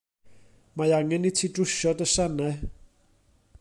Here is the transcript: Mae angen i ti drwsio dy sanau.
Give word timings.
Mae 0.81 0.95
angen 0.99 1.29
i 1.31 1.31
ti 1.41 1.51
drwsio 1.59 1.95
dy 2.01 2.07
sanau. 2.15 2.59